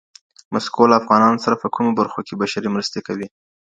[0.53, 3.27] مسکو له افغانانو سره په کومو برخو کي بشري مرستې کوي؟